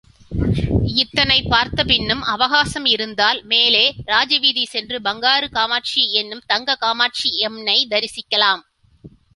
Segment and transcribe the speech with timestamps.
[0.83, 3.93] இத்தனை பார்த்த பின்னும் அவகாசம் இருந்தால் மேல
[4.05, 8.59] ராஜவீதி சென்று பங்காரு காமாக்ஷி என்னும் தங்கக் காமாக்ஷியம்னைத் தரிசிக்கலாம்.